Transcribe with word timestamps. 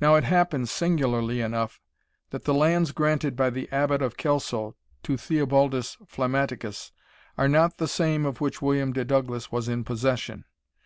Now, 0.00 0.14
it 0.14 0.24
happens, 0.24 0.70
singularly 0.70 1.42
enough, 1.42 1.78
that 2.30 2.44
the 2.44 2.54
lands 2.54 2.92
granted 2.92 3.36
by 3.36 3.50
the 3.50 3.70
Abbot 3.70 4.00
of 4.00 4.16
Kelso 4.16 4.74
to 5.02 5.18
Theobaldus 5.18 5.98
Flammaticus 6.06 6.92
are 7.36 7.46
not 7.48 7.76
the 7.76 7.86
same 7.86 8.24
of 8.24 8.40
which 8.40 8.62
William 8.62 8.94
de 8.94 9.04
Douglas 9.04 9.52
was 9.52 9.68
in 9.68 9.84
possession. 9.84 10.46